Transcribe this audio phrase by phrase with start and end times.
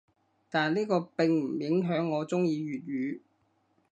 [0.49, 3.19] 但呢個並唔影響我中意粵語‘